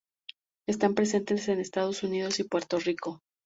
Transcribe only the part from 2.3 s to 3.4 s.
y Puerto Rico.